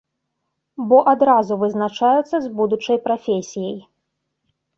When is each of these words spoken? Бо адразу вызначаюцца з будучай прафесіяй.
Бо 0.93 0.97
адразу 1.11 1.57
вызначаюцца 1.63 2.35
з 2.47 2.51
будучай 2.61 2.97
прафесіяй. 3.05 3.79